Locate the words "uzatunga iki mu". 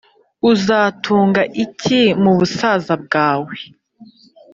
0.51-2.31